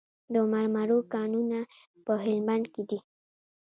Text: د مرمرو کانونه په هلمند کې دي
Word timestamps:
د 0.33 0.35
مرمرو 0.51 0.99
کانونه 1.13 1.59
په 2.05 2.13
هلمند 2.23 2.65
کې 2.73 2.83
دي 2.89 2.99